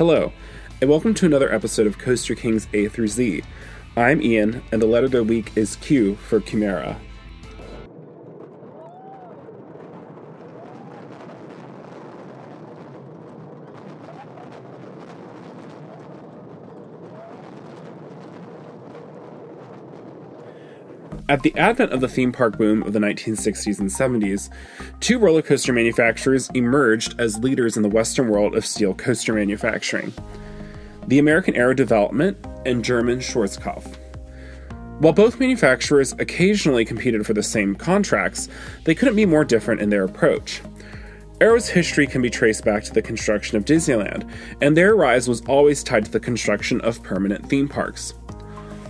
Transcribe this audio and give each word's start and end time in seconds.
Hello, 0.00 0.32
and 0.80 0.88
welcome 0.88 1.12
to 1.12 1.26
another 1.26 1.52
episode 1.52 1.86
of 1.86 1.98
Coaster 1.98 2.34
Kings 2.34 2.66
A 2.72 2.88
through 2.88 3.08
Z. 3.08 3.42
I'm 3.98 4.22
Ian, 4.22 4.62
and 4.72 4.80
the 4.80 4.86
letter 4.86 5.04
of 5.04 5.12
the 5.12 5.22
week 5.22 5.52
is 5.54 5.76
Q 5.76 6.16
for 6.16 6.40
Quimera. 6.40 6.96
At 21.30 21.44
the 21.44 21.56
advent 21.56 21.92
of 21.92 22.00
the 22.00 22.08
theme 22.08 22.32
park 22.32 22.58
boom 22.58 22.82
of 22.82 22.92
the 22.92 22.98
1960s 22.98 23.78
and 23.78 23.88
70s, 23.88 24.50
two 24.98 25.16
roller 25.16 25.42
coaster 25.42 25.72
manufacturers 25.72 26.50
emerged 26.54 27.14
as 27.20 27.38
leaders 27.38 27.76
in 27.76 27.84
the 27.84 27.88
Western 27.88 28.26
world 28.26 28.56
of 28.56 28.66
steel 28.66 28.94
coaster 28.94 29.32
manufacturing 29.32 30.12
the 31.06 31.20
American 31.20 31.54
Arrow 31.54 31.72
Development 31.72 32.36
and 32.66 32.84
German 32.84 33.20
Schwarzkopf. 33.20 33.96
While 34.98 35.12
both 35.12 35.38
manufacturers 35.38 36.16
occasionally 36.18 36.84
competed 36.84 37.24
for 37.24 37.32
the 37.32 37.44
same 37.44 37.76
contracts, 37.76 38.48
they 38.82 38.96
couldn't 38.96 39.14
be 39.14 39.24
more 39.24 39.44
different 39.44 39.80
in 39.80 39.88
their 39.88 40.04
approach. 40.04 40.60
Arrow's 41.40 41.68
history 41.68 42.08
can 42.08 42.22
be 42.22 42.28
traced 42.28 42.64
back 42.64 42.82
to 42.84 42.92
the 42.92 43.02
construction 43.02 43.56
of 43.56 43.64
Disneyland, 43.64 44.28
and 44.60 44.76
their 44.76 44.96
rise 44.96 45.28
was 45.28 45.42
always 45.42 45.84
tied 45.84 46.06
to 46.06 46.10
the 46.10 46.18
construction 46.18 46.80
of 46.80 47.02
permanent 47.04 47.48
theme 47.48 47.68
parks. 47.68 48.14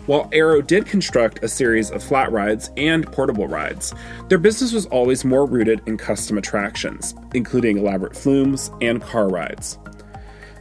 While 0.06 0.28
Arrow 0.32 0.60
did 0.60 0.86
construct 0.86 1.45
a 1.45 1.48
series 1.48 1.90
of 1.90 2.02
flat 2.02 2.32
rides 2.32 2.70
and 2.77 3.06
portable 3.12 3.46
rides, 3.46 3.95
their 4.28 4.38
business 4.38 4.73
was 4.73 4.86
always 4.86 5.24
more 5.24 5.46
rooted 5.46 5.82
in 5.86 5.96
custom 5.98 6.38
attractions, 6.38 7.14
including 7.34 7.78
elaborate 7.78 8.16
flumes 8.16 8.70
and 8.80 9.02
car 9.02 9.28
rides. 9.28 9.78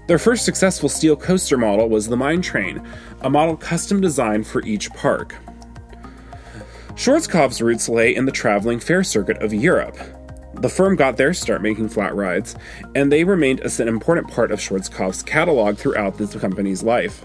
Their 0.07 0.19
first 0.19 0.43
successful 0.43 0.89
steel 0.89 1.15
coaster 1.15 1.57
model 1.57 1.87
was 1.87 2.07
the 2.07 2.17
Mine 2.17 2.41
Train, 2.41 2.85
a 3.21 3.29
model 3.29 3.55
custom 3.55 4.01
designed 4.01 4.45
for 4.45 4.63
each 4.63 4.89
park. 4.91 5.35
Schwarzkopf's 6.95 7.61
roots 7.61 7.87
lay 7.87 8.13
in 8.15 8.25
the 8.25 8.31
traveling 8.31 8.79
fair 8.79 9.03
circuit 9.03 9.41
of 9.41 9.53
Europe. 9.53 9.97
The 10.55 10.67
firm 10.67 10.95
got 10.95 11.15
their 11.15 11.33
start 11.33 11.61
making 11.61 11.89
flat 11.89 12.13
rides, 12.13 12.55
and 12.93 13.11
they 13.11 13.23
remained 13.23 13.61
as 13.61 13.79
an 13.79 13.87
important 13.87 14.27
part 14.27 14.51
of 14.51 14.59
Schwarzkopf's 14.59 15.23
catalog 15.23 15.77
throughout 15.77 16.17
the 16.17 16.27
company's 16.39 16.83
life. 16.83 17.23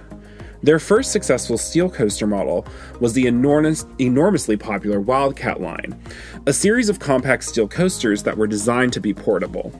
Their 0.64 0.78
first 0.78 1.12
successful 1.12 1.58
steel 1.58 1.90
coaster 1.90 2.26
model 2.26 2.66
was 2.98 3.12
the 3.12 3.26
enormous, 3.26 3.84
enormously 3.98 4.56
popular 4.56 4.98
Wildcat 4.98 5.60
line, 5.60 6.00
a 6.46 6.54
series 6.54 6.88
of 6.88 6.98
compact 6.98 7.44
steel 7.44 7.68
coasters 7.68 8.22
that 8.22 8.38
were 8.38 8.46
designed 8.46 8.94
to 8.94 9.00
be 9.00 9.12
portable. 9.12 9.78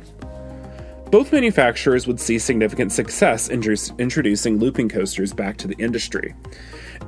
Both 1.10 1.32
manufacturers 1.32 2.06
would 2.06 2.20
see 2.20 2.38
significant 2.38 2.92
success 2.92 3.48
in 3.48 3.62
introducing 3.98 4.58
looping 4.58 4.90
coasters 4.90 5.32
back 5.32 5.56
to 5.58 5.68
the 5.68 5.76
industry. 5.78 6.34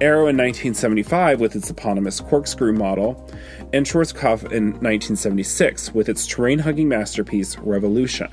Arrow 0.00 0.28
in 0.28 0.38
1975 0.38 1.38
with 1.38 1.54
its 1.54 1.68
eponymous 1.68 2.18
corkscrew 2.18 2.72
model, 2.72 3.30
and 3.74 3.84
Schwarzkopf 3.84 4.52
in 4.52 4.68
1976 4.80 5.92
with 5.92 6.08
its 6.08 6.26
terrain 6.26 6.60
hugging 6.60 6.88
masterpiece 6.88 7.58
Revolution. 7.58 8.32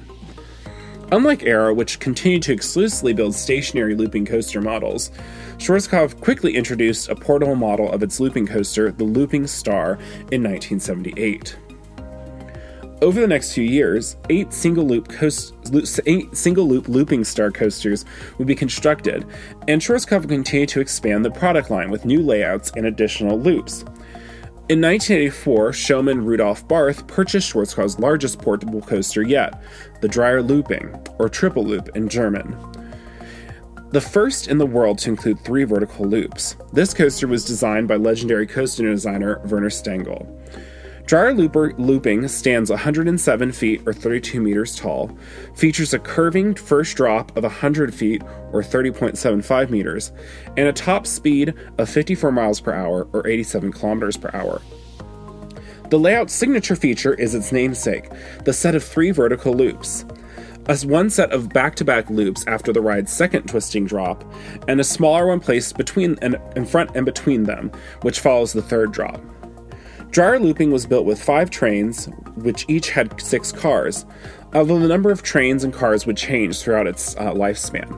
Unlike 1.14 1.44
Arrow, 1.44 1.76
which 1.76 2.00
continued 2.00 2.42
to 2.42 2.54
exclusively 2.54 3.14
build 3.14 3.36
stationary 3.36 3.94
looping 3.94 4.26
coaster 4.26 4.60
models, 4.60 5.12
Schwarzkopf 5.60 6.20
quickly 6.20 6.56
introduced 6.56 7.08
a 7.08 7.16
portable 7.16 7.54
model 7.54 7.92
of 7.92 8.02
its 8.02 8.20
looping 8.20 8.48
coaster, 8.48 8.92
the 8.92 9.04
Looping 9.04 9.46
Star, 9.46 10.00
in 10.32 10.42
1978. 10.42 11.56
Over 13.04 13.22
the 13.22 13.28
next 13.28 13.54
few 13.54 13.64
years, 13.64 14.18
eight 14.32 14.52
single 14.52 14.88
loop 14.88 15.08
coast, 15.08 15.54
eight 16.08 16.36
single 16.36 16.68
loop 16.68 16.88
looping 16.88 17.24
star 17.24 17.52
coasters 17.52 18.06
would 18.40 18.48
be 18.48 18.56
constructed, 18.56 19.28
and 19.68 19.80
Schwarzkopf 19.80 20.22
would 20.22 20.30
continue 20.30 20.66
to 20.66 20.82
expand 20.82 21.24
the 21.24 21.30
product 21.30 21.70
line 21.70 21.92
with 21.92 22.06
new 22.06 22.24
layouts 22.24 22.72
and 22.76 22.88
additional 22.88 23.40
loops. 23.40 23.86
In 24.70 24.80
1984, 24.80 25.74
showman 25.74 26.24
Rudolf 26.24 26.66
Barth 26.70 27.06
purchased 27.06 27.52
Schwarzkopf's 27.52 28.00
largest 28.00 28.40
portable 28.40 28.80
coaster 28.80 29.22
yet, 29.22 29.62
the 30.00 30.08
Dreier 30.08 30.42
Looping, 30.42 30.96
or 31.20 31.28
Triple 31.28 31.66
Loop 31.66 31.90
in 31.98 32.08
German. 32.08 32.56
The 33.92 34.00
first 34.00 34.48
in 34.48 34.60
the 34.60 34.66
world 34.66 35.00
to 35.00 35.10
include 35.10 35.42
three 35.42 35.66
vertical 35.66 36.06
loops. 36.06 36.56
This 36.72 36.94
coaster 36.94 37.28
was 37.28 37.44
designed 37.44 37.90
by 37.90 37.98
legendary 37.98 38.48
coaster 38.48 38.90
designer 38.90 39.42
Werner 39.48 39.70
Stengel. 39.70 40.26
Dreier 41.06 41.36
Looper 41.36 41.74
Looping 41.78 42.30
stands 42.30 42.70
107 42.70 43.52
feet 43.52 43.82
or 43.86 43.92
32 43.92 44.40
meters 44.40 44.78
tall, 44.78 45.12
features 45.54 45.94
a 45.94 46.00
curving 46.00 46.56
first 46.56 46.96
drop 46.96 47.36
of 47.36 47.44
100 47.44 47.94
feet 47.94 48.24
or 48.54 48.62
30.75 48.62 49.70
meters, 49.70 50.14
and 50.56 50.68
a 50.68 50.74
top 50.74 51.06
speed 51.06 51.54
of 51.78 51.90
54 51.90 52.32
miles 52.32 52.62
per 52.62 52.74
hour 52.74 53.10
or 53.12 53.28
87 53.28 53.74
kilometers 53.74 54.16
per 54.16 54.30
hour. 54.34 54.62
The 55.90 56.00
layout's 56.00 56.34
signature 56.34 56.78
feature 56.78 57.14
is 57.14 57.36
its 57.36 57.52
namesake, 57.52 58.10
the 58.46 58.54
set 58.54 58.74
of 58.74 58.84
three 58.84 59.12
vertical 59.12 59.54
loops. 59.54 60.06
As 60.68 60.86
one 60.86 61.10
set 61.10 61.34
of 61.34 61.50
back-to-back 61.50 62.10
loops 62.10 62.48
after 62.48 62.72
the 62.72 62.82
ride's 62.82 63.12
second 63.12 63.48
twisting 63.48 63.86
drop, 63.86 64.24
and 64.70 64.80
a 64.80 64.86
smaller 64.86 65.28
one 65.28 65.42
placed 65.42 65.76
between 65.76 66.18
and 66.22 66.38
in 66.56 66.66
front 66.66 66.96
and 66.96 67.06
between 67.06 67.44
them, 67.44 67.74
which 68.04 68.22
follows 68.22 68.54
the 68.54 68.62
third 68.62 68.94
drop. 68.94 69.22
Dreier 70.14 70.40
Looping 70.40 70.70
was 70.70 70.86
built 70.86 71.08
with 71.08 71.20
five 71.20 71.50
trains, 71.50 72.06
which 72.36 72.66
each 72.68 72.92
had 72.92 73.20
six 73.20 73.52
cars, 73.52 74.06
although 74.54 74.78
the 74.78 74.88
number 74.88 75.10
of 75.10 75.24
trains 75.24 75.64
and 75.64 75.74
cars 75.74 76.06
would 76.06 76.18
change 76.18 76.60
throughout 76.60 76.86
its 76.86 77.16
uh, 77.16 77.34
lifespan. 77.34 77.90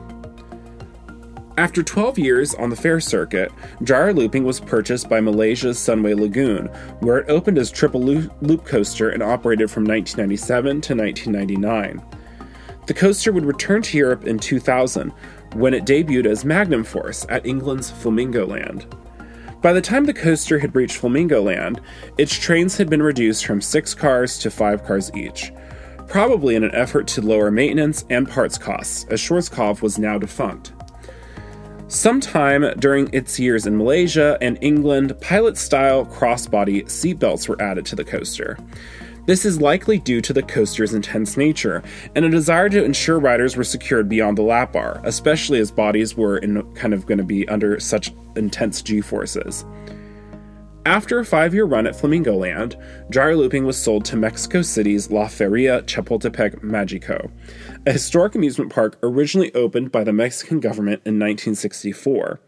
After 1.58 1.82
12 1.82 2.18
years 2.18 2.54
on 2.54 2.70
the 2.70 2.76
fair 2.76 3.00
circuit, 3.00 3.52
Dreier 3.82 4.16
Looping 4.16 4.44
was 4.44 4.60
purchased 4.60 5.10
by 5.10 5.20
Malaysia's 5.20 5.76
Sunway 5.76 6.18
Lagoon, 6.18 6.68
where 7.00 7.18
it 7.18 7.28
opened 7.28 7.58
as 7.58 7.70
triple 7.70 8.02
loop 8.02 8.64
coaster 8.64 9.10
and 9.10 9.22
operated 9.22 9.70
from 9.70 9.84
1997 9.84 10.80
to 10.80 10.94
1999. 10.94 12.02
The 12.86 12.94
coaster 12.94 13.30
would 13.30 13.44
return 13.44 13.82
to 13.82 13.98
Europe 13.98 14.26
in 14.26 14.38
2000, 14.38 15.12
when 15.52 15.74
it 15.74 15.84
debuted 15.84 16.24
as 16.24 16.46
Magnum 16.46 16.82
Force 16.82 17.26
at 17.28 17.44
England's 17.44 17.90
Flamingo 17.90 18.46
Land. 18.46 18.86
By 19.62 19.72
the 19.72 19.80
time 19.80 20.04
the 20.04 20.14
coaster 20.14 20.58
had 20.58 20.76
reached 20.76 20.98
Flamingo 20.98 21.42
Land, 21.42 21.80
its 22.18 22.38
trains 22.38 22.76
had 22.76 22.90
been 22.90 23.02
reduced 23.02 23.46
from 23.46 23.60
six 23.60 23.94
cars 23.94 24.38
to 24.38 24.50
five 24.50 24.84
cars 24.84 25.10
each, 25.14 25.52
probably 26.06 26.54
in 26.54 26.62
an 26.62 26.74
effort 26.74 27.06
to 27.08 27.22
lower 27.22 27.50
maintenance 27.50 28.04
and 28.10 28.28
parts 28.28 28.58
costs, 28.58 29.04
as 29.10 29.20
Schwarzkopf 29.20 29.82
was 29.82 29.98
now 29.98 30.18
defunct. 30.18 30.72
Sometime 31.88 32.78
during 32.78 33.08
its 33.14 33.38
years 33.38 33.66
in 33.66 33.78
Malaysia 33.78 34.36
and 34.40 34.58
England, 34.60 35.18
pilot 35.20 35.56
style 35.56 36.04
crossbody 36.04 36.84
seatbelts 36.84 37.48
were 37.48 37.60
added 37.62 37.86
to 37.86 37.96
the 37.96 38.04
coaster. 38.04 38.58
This 39.26 39.44
is 39.44 39.60
likely 39.60 39.98
due 39.98 40.20
to 40.20 40.32
the 40.32 40.42
coaster's 40.42 40.94
intense 40.94 41.36
nature 41.36 41.82
and 42.14 42.24
a 42.24 42.30
desire 42.30 42.68
to 42.68 42.84
ensure 42.84 43.18
riders 43.18 43.56
were 43.56 43.64
secured 43.64 44.08
beyond 44.08 44.38
the 44.38 44.42
lap 44.42 44.72
bar, 44.72 45.00
especially 45.02 45.58
as 45.58 45.72
bodies 45.72 46.16
were 46.16 46.38
in, 46.38 46.62
kind 46.74 46.94
of 46.94 47.06
going 47.06 47.18
to 47.18 47.24
be 47.24 47.48
under 47.48 47.80
such 47.80 48.14
intense 48.36 48.82
g 48.82 49.00
forces. 49.00 49.64
After 50.86 51.18
a 51.18 51.24
five 51.24 51.52
year 51.52 51.64
run 51.64 51.88
at 51.88 51.96
Flamingo 51.96 52.36
Land, 52.36 52.76
Dreier 53.10 53.36
Looping 53.36 53.66
was 53.66 53.76
sold 53.76 54.04
to 54.04 54.16
Mexico 54.16 54.62
City's 54.62 55.10
La 55.10 55.26
Feria 55.26 55.82
Chapultepec 55.82 56.62
Magico, 56.62 57.28
a 57.84 57.92
historic 57.92 58.36
amusement 58.36 58.72
park 58.72 58.96
originally 59.02 59.52
opened 59.54 59.90
by 59.90 60.04
the 60.04 60.12
Mexican 60.12 60.60
government 60.60 61.02
in 61.04 61.18
1964. 61.18 62.38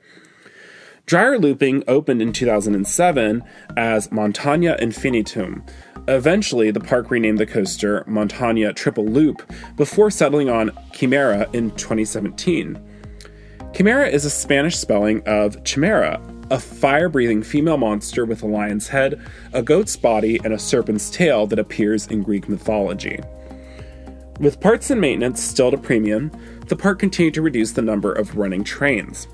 Dreier 1.09 1.41
Looping 1.41 1.83
opened 1.89 2.21
in 2.21 2.33
2007 2.33 3.43
as 3.77 4.09
Montaña 4.09 4.79
Infinitum, 4.79 5.65
Eventually, 6.09 6.71
the 6.71 6.81
park 6.81 7.11
renamed 7.11 7.37
the 7.37 7.45
coaster 7.45 8.03
Montaña 8.09 8.75
Triple 8.75 9.05
Loop 9.05 9.43
before 9.77 10.11
settling 10.11 10.49
on 10.49 10.71
Quimera 10.95 11.55
in 11.55 11.71
2017. 11.73 12.83
Quimera 13.75 14.11
is 14.11 14.25
a 14.25 14.31
Spanish 14.31 14.79
spelling 14.79 15.23
of 15.27 15.63
chimera, 15.65 16.19
a 16.51 16.59
fire 16.59 17.11
breathing 17.11 17.43
female 17.43 17.77
monster 17.77 18.25
with 18.25 18.43
a 18.43 18.47
lion's 18.47 18.89
head, 18.89 19.21
a 19.53 19.63
goat's 19.63 19.97
body, 19.97 20.41
and 20.45 20.55
a 20.55 20.59
serpent's 20.59 21.11
tail 21.11 21.47
that 21.47 21.59
appears 21.59 22.07
in 22.07 22.23
Greek 22.23 22.49
mythology. 22.49 23.21
With 24.41 24.61
parts 24.61 24.91
and 24.91 25.03
maintenance 25.03 25.43
still 25.43 25.69
at 25.69 25.75
a 25.75 25.79
premium, 25.79 26.31
the 26.69 26.77
park 26.77 27.01
continued 27.01 27.35
to 27.35 27.43
reduce 27.43 27.73
the 27.73 27.83
number 27.83 28.15
of 28.15 28.39
running 28.39 28.65
trains. 28.65 29.29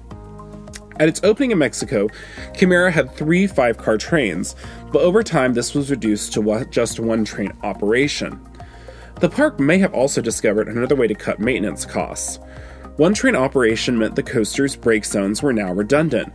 At 1.00 1.08
its 1.08 1.20
opening 1.24 1.50
in 1.50 1.58
Mexico, 1.58 2.08
Quimera 2.54 2.92
had 2.92 3.12
three 3.12 3.46
five 3.46 3.76
car 3.78 3.98
trains, 3.98 4.54
but 4.92 5.02
over 5.02 5.22
time 5.22 5.54
this 5.54 5.74
was 5.74 5.90
reduced 5.90 6.32
to 6.34 6.66
just 6.70 7.00
one 7.00 7.24
train 7.24 7.52
operation. 7.62 8.40
The 9.20 9.28
park 9.28 9.58
may 9.58 9.78
have 9.78 9.94
also 9.94 10.20
discovered 10.20 10.68
another 10.68 10.94
way 10.94 11.06
to 11.06 11.14
cut 11.14 11.40
maintenance 11.40 11.84
costs. 11.84 12.38
One 12.96 13.14
train 13.14 13.34
operation 13.34 13.98
meant 13.98 14.14
the 14.14 14.22
coaster's 14.22 14.76
brake 14.76 15.04
zones 15.04 15.42
were 15.42 15.52
now 15.52 15.72
redundant, 15.72 16.32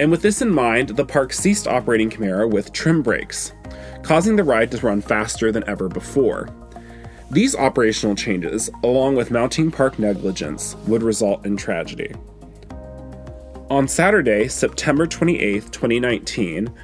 and 0.00 0.10
with 0.10 0.22
this 0.22 0.42
in 0.42 0.50
mind, 0.50 0.90
the 0.90 1.04
park 1.04 1.32
ceased 1.32 1.68
operating 1.68 2.10
Quimera 2.10 2.50
with 2.50 2.72
trim 2.72 3.02
brakes, 3.02 3.52
causing 4.02 4.34
the 4.34 4.42
ride 4.42 4.72
to 4.72 4.78
run 4.78 5.02
faster 5.02 5.52
than 5.52 5.68
ever 5.68 5.88
before. 5.88 6.48
These 7.30 7.54
operational 7.54 8.16
changes, 8.16 8.70
along 8.82 9.14
with 9.14 9.30
mounting 9.30 9.70
park 9.70 10.00
negligence, 10.00 10.74
would 10.88 11.04
result 11.04 11.46
in 11.46 11.56
tragedy. 11.56 12.12
On 13.70 13.86
Saturday, 13.86 14.48
September 14.48 15.06
28, 15.06 15.70
2019, 15.70 16.74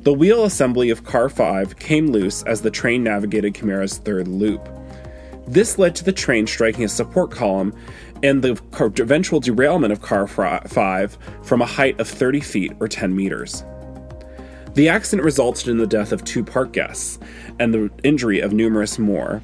the 0.00 0.12
wheel 0.12 0.42
assembly 0.42 0.90
of 0.90 1.04
Car 1.04 1.28
5 1.28 1.78
came 1.78 2.08
loose 2.08 2.42
as 2.42 2.60
the 2.60 2.70
train 2.70 3.04
navigated 3.04 3.54
Quimera's 3.54 3.98
third 3.98 4.26
loop. 4.26 4.68
This 5.46 5.78
led 5.78 5.94
to 5.94 6.04
the 6.04 6.12
train 6.12 6.48
striking 6.48 6.82
a 6.82 6.88
support 6.88 7.30
column 7.30 7.72
and 8.24 8.42
the 8.42 8.60
eventual 8.98 9.38
derailment 9.38 9.92
of 9.92 10.02
Car 10.02 10.26
5 10.26 11.18
from 11.44 11.62
a 11.62 11.66
height 11.66 12.00
of 12.00 12.08
30 12.08 12.40
feet 12.40 12.72
or 12.80 12.88
10 12.88 13.14
meters. 13.14 13.62
The 14.74 14.88
accident 14.88 15.24
resulted 15.24 15.68
in 15.68 15.78
the 15.78 15.86
death 15.86 16.10
of 16.10 16.24
two 16.24 16.42
park 16.42 16.72
guests 16.72 17.20
and 17.60 17.72
the 17.72 17.88
injury 18.02 18.40
of 18.40 18.52
numerous 18.52 18.98
more, 18.98 19.40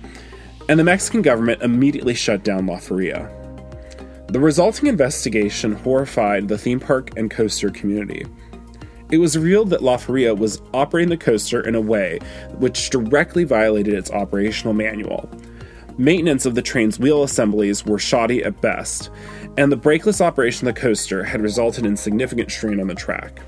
and 0.68 0.80
the 0.80 0.84
Mexican 0.84 1.22
government 1.22 1.62
immediately 1.62 2.14
shut 2.14 2.42
down 2.42 2.66
La 2.66 2.78
Feria. 2.78 3.37
The 4.28 4.40
resulting 4.40 4.88
investigation 4.88 5.72
horrified 5.72 6.48
the 6.48 6.58
theme 6.58 6.80
park 6.80 7.16
and 7.16 7.30
coaster 7.30 7.70
community. 7.70 8.26
It 9.10 9.16
was 9.16 9.38
revealed 9.38 9.70
that 9.70 9.82
La 9.82 9.96
Feria 9.96 10.34
was 10.34 10.60
operating 10.74 11.08
the 11.08 11.16
coaster 11.16 11.62
in 11.62 11.74
a 11.74 11.80
way 11.80 12.18
which 12.58 12.90
directly 12.90 13.44
violated 13.44 13.94
its 13.94 14.10
operational 14.10 14.74
manual. 14.74 15.30
Maintenance 15.96 16.44
of 16.44 16.54
the 16.54 16.60
train's 16.60 16.98
wheel 16.98 17.22
assemblies 17.22 17.86
were 17.86 17.98
shoddy 17.98 18.44
at 18.44 18.60
best, 18.60 19.10
and 19.56 19.72
the 19.72 19.78
brakeless 19.78 20.20
operation 20.20 20.68
of 20.68 20.74
the 20.74 20.80
coaster 20.80 21.24
had 21.24 21.40
resulted 21.40 21.86
in 21.86 21.96
significant 21.96 22.50
strain 22.50 22.80
on 22.80 22.86
the 22.86 22.94
track. 22.94 23.40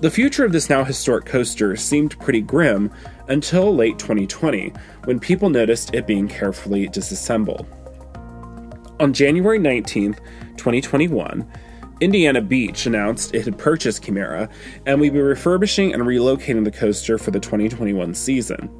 The 0.00 0.10
future 0.10 0.46
of 0.46 0.52
this 0.52 0.70
now 0.70 0.82
historic 0.82 1.26
coaster 1.26 1.76
seemed 1.76 2.18
pretty 2.20 2.40
grim 2.40 2.90
until 3.28 3.74
late 3.74 3.98
2020, 3.98 4.72
when 5.04 5.20
people 5.20 5.50
noticed 5.50 5.94
it 5.94 6.06
being 6.06 6.26
carefully 6.26 6.88
disassembled. 6.88 7.66
On 9.00 9.12
January 9.12 9.58
19, 9.58 10.14
2021, 10.56 11.50
Indiana 12.00 12.40
Beach 12.40 12.86
announced 12.86 13.34
it 13.34 13.44
had 13.44 13.58
purchased 13.58 14.04
Quimera 14.04 14.48
and 14.86 15.00
would 15.00 15.12
be 15.12 15.20
refurbishing 15.20 15.92
and 15.92 16.04
relocating 16.04 16.64
the 16.64 16.70
coaster 16.70 17.18
for 17.18 17.32
the 17.32 17.40
2021 17.40 18.14
season. 18.14 18.70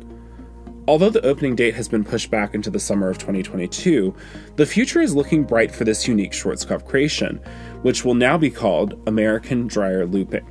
Although 0.86 1.10
the 1.10 1.24
opening 1.24 1.56
date 1.56 1.74
has 1.74 1.88
been 1.88 2.04
pushed 2.04 2.30
back 2.30 2.54
into 2.54 2.70
the 2.70 2.78
summer 2.78 3.08
of 3.08 3.18
2022, 3.18 4.14
the 4.56 4.66
future 4.66 5.00
is 5.00 5.16
looking 5.16 5.42
bright 5.42 5.74
for 5.74 5.84
this 5.84 6.06
unique 6.06 6.32
Schwarzkopf 6.32 6.86
creation, 6.86 7.40
which 7.82 8.04
will 8.04 8.14
now 8.14 8.38
be 8.38 8.50
called 8.50 9.00
American 9.08 9.68
Dreier 9.68 10.10
Looping. 10.10 10.46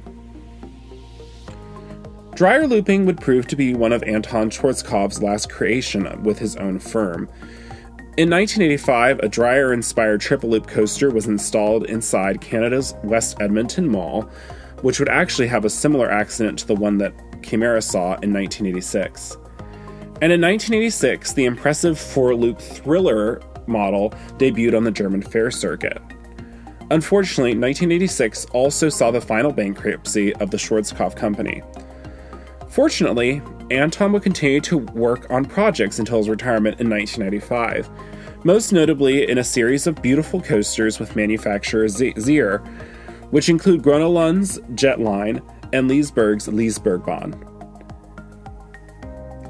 Dreier 2.31 2.67
looping 2.67 3.05
would 3.05 3.21
prove 3.21 3.47
to 3.47 3.55
be 3.55 3.75
one 3.75 3.93
of 3.93 4.01
Anton 4.03 4.49
Schwarzkopf's 4.49 5.21
last 5.21 5.51
creation 5.51 6.23
with 6.23 6.39
his 6.39 6.55
own 6.55 6.79
firm, 6.79 7.29
in 8.15 8.29
1985, 8.29 9.19
a 9.19 9.21
Dreier 9.23 9.73
inspired 9.73 10.21
triple 10.21 10.51
loop 10.51 10.67
coaster 10.67 11.09
was 11.09 11.25
installed 11.25 11.85
inside 11.85 12.41
Canada's 12.41 12.93
West 13.03 13.37
Edmonton 13.39 13.89
Mall, 13.89 14.29
which 14.83 14.99
would 14.99 15.09
actually 15.09 15.47
have 15.47 15.65
a 15.65 15.69
similar 15.69 16.11
accident 16.11 16.59
to 16.59 16.67
the 16.67 16.75
one 16.75 16.99
that 16.99 17.17
Quimera 17.41 17.81
saw 17.81 18.13
in 18.21 18.31
1986. 18.31 19.37
And 20.21 20.31
in 20.31 20.41
1986, 20.41 21.33
the 21.33 21.45
impressive 21.45 21.99
four 21.99 22.35
loop 22.35 22.59
thriller 22.61 23.41
model 23.65 24.11
debuted 24.37 24.77
on 24.77 24.83
the 24.83 24.91
German 24.91 25.23
fair 25.23 25.49
circuit. 25.49 25.99
Unfortunately, 26.91 27.57
1986 27.57 28.45
also 28.53 28.89
saw 28.89 29.09
the 29.09 29.21
final 29.21 29.51
bankruptcy 29.51 30.35
of 30.35 30.51
the 30.51 30.57
Schwarzkopf 30.57 31.15
Company. 31.15 31.63
Fortunately, 32.69 33.41
Anton 33.73 34.11
would 34.13 34.23
continue 34.23 34.61
to 34.61 34.77
work 34.77 35.29
on 35.31 35.45
projects 35.45 35.99
until 35.99 36.19
his 36.19 36.29
retirement 36.29 36.79
in 36.79 36.89
1995, 36.89 37.89
most 38.45 38.71
notably 38.71 39.29
in 39.29 39.39
a 39.39 39.43
series 39.43 39.87
of 39.87 40.01
beautiful 40.01 40.41
coasters 40.41 40.99
with 40.99 41.15
manufacturer 41.15 41.85
Zierer, 41.85 42.65
which 43.31 43.49
include 43.49 43.81
Gröna 43.81 44.11
Lund's 44.11 44.59
Jetline 44.75 45.41
and 45.73 45.89
Liseberg's 45.89 46.47
Lisebergbanan. 46.47 47.49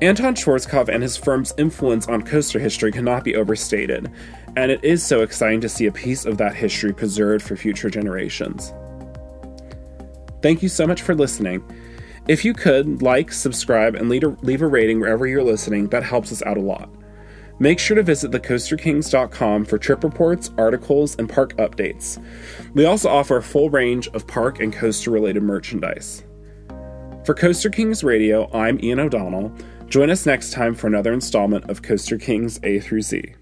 Anton 0.02 0.36
Schwarzkopf 0.36 0.90
and 0.90 1.04
his 1.04 1.16
firm's 1.16 1.54
influence 1.58 2.08
on 2.08 2.24
coaster 2.24 2.60
history 2.60 2.92
cannot 2.92 3.24
be 3.24 3.36
overstated, 3.36 4.12
and 4.56 4.72
it 4.72 4.84
is 4.84 5.04
so 5.04 5.22
exciting 5.22 5.62
to 5.62 5.70
see 5.70 5.86
a 5.86 5.92
piece 5.92 6.26
of 6.26 6.38
that 6.38 6.56
history 6.56 6.94
preserved 6.94 7.46
for 7.46 7.56
future 7.56 7.90
generations. 7.90 8.74
Thank 10.42 10.62
you 10.62 10.70
so 10.70 10.86
much 10.86 11.02
for 11.02 11.16
listening. 11.16 11.64
If 12.28 12.46
you 12.46 12.54
could, 12.54 13.02
like, 13.02 13.32
subscribe, 13.34 13.96
and 13.96 14.10
leave 14.10 14.24
a, 14.24 14.30
leave 14.42 14.62
a 14.62 14.68
rating 14.68 15.00
wherever 15.00 15.28
you're 15.28 15.44
listening, 15.44 15.90
that 15.90 16.04
helps 16.04 16.32
us 16.32 16.42
out 16.44 16.58
a 16.58 16.62
lot. 16.62 16.90
Make 17.60 17.80
sure 17.80 17.96
to 17.96 18.04
visit 18.04 18.32
thecoasterkings.com 18.32 19.66
for 19.66 19.78
trip 19.78 20.04
reports, 20.04 20.50
articles, 20.58 21.16
and 21.18 21.30
park 21.30 21.56
updates. 21.58 22.24
We 22.74 22.86
also 22.86 23.10
offer 23.10 23.38
a 23.38 23.44
full 23.44 23.70
range 23.70 24.08
of 24.10 24.26
park 24.26 24.60
and 24.60 24.74
coaster 24.74 25.12
related 25.12 25.44
merchandise. 25.44 26.24
For 27.26 27.34
Coaster 27.34 27.70
Kings 27.70 28.04
Radio, 28.04 28.50
I'm 28.54 28.84
Ian 28.84 29.02
O'Donnell. 29.02 29.52
Join 29.88 30.10
us 30.10 30.26
next 30.26 30.52
time 30.52 30.76
for 30.76 30.88
another 30.88 31.14
installment 31.14 31.70
of 31.70 31.82
Coaster 31.82 32.18
Kings 32.18 32.60
A 32.64 32.80
through 32.80 33.02
Z. 33.02 33.36